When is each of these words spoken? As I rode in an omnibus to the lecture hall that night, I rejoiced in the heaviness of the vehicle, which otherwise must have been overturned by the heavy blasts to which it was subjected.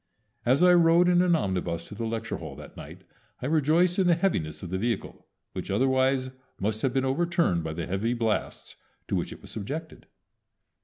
As 0.47 0.63
I 0.63 0.73
rode 0.73 1.07
in 1.07 1.21
an 1.21 1.35
omnibus 1.35 1.87
to 1.87 1.93
the 1.93 2.07
lecture 2.07 2.37
hall 2.37 2.55
that 2.55 2.75
night, 2.75 3.03
I 3.39 3.45
rejoiced 3.45 3.99
in 3.99 4.07
the 4.07 4.15
heaviness 4.15 4.63
of 4.63 4.71
the 4.71 4.79
vehicle, 4.79 5.27
which 5.53 5.69
otherwise 5.69 6.31
must 6.59 6.81
have 6.81 6.91
been 6.91 7.05
overturned 7.05 7.63
by 7.63 7.73
the 7.73 7.85
heavy 7.85 8.15
blasts 8.15 8.77
to 9.09 9.15
which 9.15 9.31
it 9.31 9.43
was 9.43 9.51
subjected. 9.51 10.07